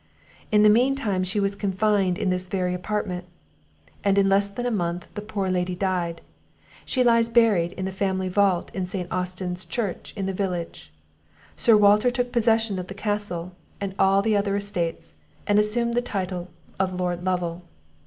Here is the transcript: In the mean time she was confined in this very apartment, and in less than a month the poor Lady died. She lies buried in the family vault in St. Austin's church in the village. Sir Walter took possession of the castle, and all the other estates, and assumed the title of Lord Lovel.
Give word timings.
In 0.51 0.63
the 0.63 0.69
mean 0.69 0.95
time 0.95 1.23
she 1.23 1.39
was 1.39 1.53
confined 1.53 2.17
in 2.17 2.31
this 2.31 2.47
very 2.47 2.73
apartment, 2.73 3.25
and 4.03 4.17
in 4.17 4.27
less 4.29 4.47
than 4.49 4.65
a 4.65 4.71
month 4.71 5.07
the 5.13 5.21
poor 5.21 5.47
Lady 5.47 5.75
died. 5.75 6.21
She 6.85 7.03
lies 7.03 7.29
buried 7.29 7.73
in 7.73 7.85
the 7.85 7.91
family 7.91 8.27
vault 8.27 8.71
in 8.73 8.87
St. 8.87 9.11
Austin's 9.11 9.63
church 9.63 10.11
in 10.17 10.25
the 10.25 10.33
village. 10.33 10.91
Sir 11.55 11.77
Walter 11.77 12.09
took 12.09 12.31
possession 12.31 12.79
of 12.79 12.87
the 12.87 12.95
castle, 12.95 13.51
and 13.79 13.93
all 13.99 14.23
the 14.23 14.35
other 14.35 14.55
estates, 14.55 15.17
and 15.45 15.59
assumed 15.59 15.93
the 15.93 16.01
title 16.01 16.49
of 16.79 16.99
Lord 16.99 17.23
Lovel. 17.23 17.61